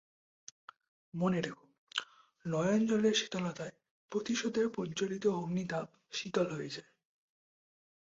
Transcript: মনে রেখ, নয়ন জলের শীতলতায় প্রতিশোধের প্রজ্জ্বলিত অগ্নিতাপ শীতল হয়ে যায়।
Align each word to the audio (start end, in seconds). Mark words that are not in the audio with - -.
মনে 1.13 1.39
রেখ, 1.41 1.57
নয়ন 2.45 2.81
জলের 2.87 3.13
শীতলতায় 3.13 3.73
প্রতিশোধের 4.11 4.67
প্রজ্জ্বলিত 4.69 5.25
অগ্নিতাপ 5.33 5.87
শীতল 6.11 6.47
হয়ে 6.51 6.69
যায়। 6.69 6.89